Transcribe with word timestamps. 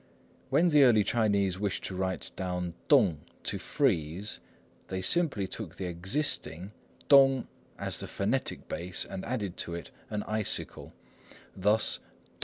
When 0.49 0.69
the 0.69 0.81
early 0.81 1.03
Chinese 1.03 1.59
wished 1.59 1.83
to 1.83 1.95
write 1.95 2.31
down 2.35 2.73
tung 2.89 3.21
"to 3.43 3.59
freeze," 3.59 4.39
they 4.87 4.99
simply 4.99 5.45
took 5.45 5.75
the 5.75 5.83
already 5.83 5.95
existing 5.95 6.71
東 7.07 7.45
as 7.77 7.99
the 7.99 8.07
phonetic 8.07 8.67
base, 8.67 9.05
and 9.05 9.23
added 9.25 9.57
to 9.57 9.75
it 9.75 9.91
"an 10.09 10.23
icicle," 10.23 10.91
冫, 11.53 11.61
thus 11.61 11.99
凍. 11.99 12.39